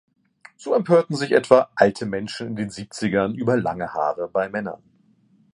So 0.57 0.73
empörten 0.73 1.15
sich 1.15 1.31
etwa 1.31 1.69
alte 1.75 2.07
Menschen 2.07 2.47
in 2.47 2.55
den 2.55 2.71
Siebzigern 2.71 3.35
über 3.35 3.55
lange 3.55 3.93
Haare 3.93 4.27
bei 4.29 4.49
Männern. 4.49 4.81